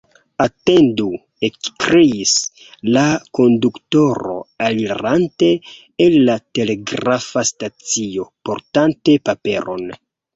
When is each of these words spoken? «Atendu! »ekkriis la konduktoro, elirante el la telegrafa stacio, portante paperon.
«Atendu! 0.43 1.07
»ekkriis 1.47 2.31
la 2.95 3.03
konduktoro, 3.39 4.37
elirante 4.69 5.49
el 6.07 6.15
la 6.31 6.39
telegrafa 6.59 7.45
stacio, 7.51 8.27
portante 8.51 9.19
paperon. 9.31 9.87